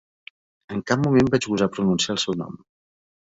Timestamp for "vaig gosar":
1.35-1.67